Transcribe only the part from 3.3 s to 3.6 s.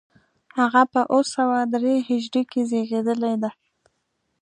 دی.